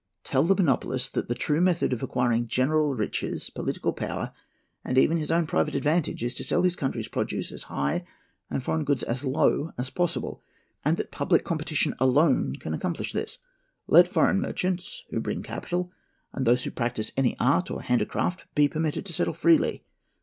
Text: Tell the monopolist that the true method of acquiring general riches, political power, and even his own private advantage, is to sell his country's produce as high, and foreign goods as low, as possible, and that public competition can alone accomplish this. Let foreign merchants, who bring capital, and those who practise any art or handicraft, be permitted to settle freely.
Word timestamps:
Tell 0.23 0.41
the 0.41 0.55
monopolist 0.55 1.13
that 1.13 1.27
the 1.27 1.35
true 1.35 1.61
method 1.61 1.93
of 1.93 2.01
acquiring 2.01 2.47
general 2.47 2.95
riches, 2.95 3.51
political 3.51 3.93
power, 3.93 4.33
and 4.83 4.97
even 4.97 5.17
his 5.17 5.29
own 5.29 5.45
private 5.45 5.75
advantage, 5.75 6.23
is 6.23 6.33
to 6.33 6.43
sell 6.43 6.63
his 6.63 6.75
country's 6.75 7.07
produce 7.07 7.51
as 7.51 7.65
high, 7.69 8.03
and 8.49 8.63
foreign 8.63 8.83
goods 8.83 9.03
as 9.03 9.23
low, 9.23 9.69
as 9.77 9.91
possible, 9.91 10.41
and 10.83 10.97
that 10.97 11.11
public 11.11 11.43
competition 11.45 11.91
can 11.91 11.99
alone 12.07 12.55
accomplish 12.65 13.13
this. 13.13 13.37
Let 13.85 14.07
foreign 14.07 14.41
merchants, 14.41 15.03
who 15.11 15.19
bring 15.19 15.43
capital, 15.43 15.91
and 16.33 16.47
those 16.47 16.63
who 16.63 16.71
practise 16.71 17.11
any 17.15 17.37
art 17.39 17.69
or 17.69 17.83
handicraft, 17.83 18.45
be 18.55 18.67
permitted 18.67 19.05
to 19.05 19.13
settle 19.13 19.35
freely. 19.35 19.83